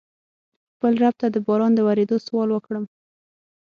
خپل 0.73 0.93
رب 1.03 1.15
ته 1.21 1.27
د 1.31 1.37
باران 1.47 1.71
د 1.75 1.79
ورېدو 1.87 2.17
سوال 2.25 2.49
وکړم. 2.51 2.85